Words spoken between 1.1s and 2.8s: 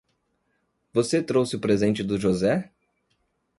trouxe o presente do José?